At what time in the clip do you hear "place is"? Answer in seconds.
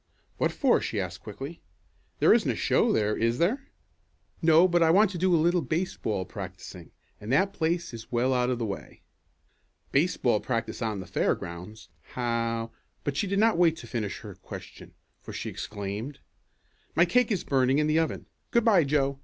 7.53-8.11